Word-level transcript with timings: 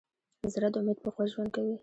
زړه 0.53 0.67
د 0.73 0.75
امید 0.79 0.97
په 1.03 1.09
قوت 1.15 1.27
ژوند 1.33 1.49
کوي. 1.55 1.75